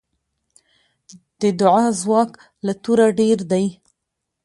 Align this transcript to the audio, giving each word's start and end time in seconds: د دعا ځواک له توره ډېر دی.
د 1.41 1.43
دعا 1.59 1.85
ځواک 2.01 2.31
له 2.65 2.73
توره 2.83 3.07
ډېر 3.19 3.37
دی. 3.51 3.65